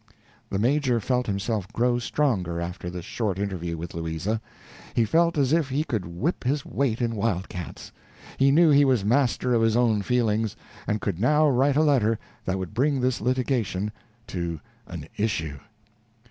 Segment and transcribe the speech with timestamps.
[0.49, 4.41] The Major felt himself grow stronger after this short interview with Louisa.
[4.95, 7.91] He felt as if he could whip his weight in wildcats
[8.37, 10.55] he knew he was master of his own feelings,
[10.87, 13.91] and could now write a letter that would bring this litigation
[14.25, 14.59] to
[14.89, 15.59] _an issue.